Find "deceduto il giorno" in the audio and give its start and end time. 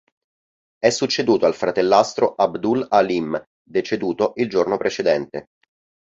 3.63-4.75